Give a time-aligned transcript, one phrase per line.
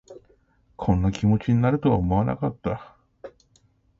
[0.77, 2.97] こんな気持ちになるとは思わなかった